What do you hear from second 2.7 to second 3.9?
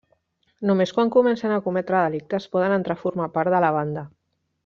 entrar a formar part de la